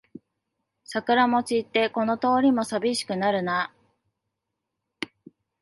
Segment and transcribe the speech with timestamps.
[0.83, 3.71] 桜も散ってこの通りもさびしくなるな